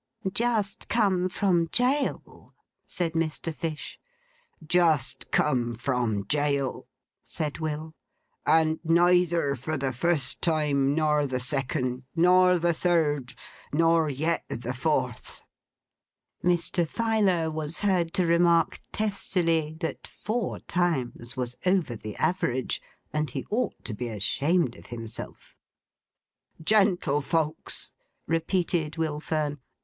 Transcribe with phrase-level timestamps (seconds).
[0.33, 2.55] 'Just come from jail,'
[2.87, 3.53] said Mr.
[3.53, 3.99] Fish.
[4.65, 6.87] 'Just come from jail,'
[7.21, 7.93] said Will.
[8.43, 13.35] 'And neither for the first time, nor the second, nor the third,
[13.71, 15.43] nor yet the fourth.'
[16.43, 16.87] Mr.
[16.87, 22.81] Filer was heard to remark testily, that four times was over the average;
[23.13, 25.55] and he ought to be ashamed of himself.
[26.63, 27.91] 'Gentlefolks!'
[28.25, 29.59] repeated Will Fern.